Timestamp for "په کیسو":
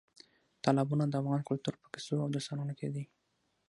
1.81-2.15